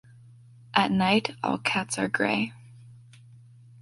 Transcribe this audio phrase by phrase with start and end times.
[0.73, 2.53] At night all cats are grey.